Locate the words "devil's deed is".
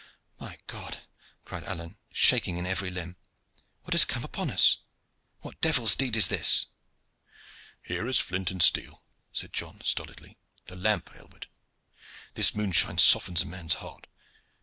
5.61-6.27